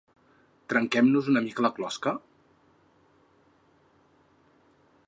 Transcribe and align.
Trenquem-nos 0.71 1.29
una 1.33 1.43
mica 1.49 1.65
la 1.67 1.71
closca? 1.75 2.15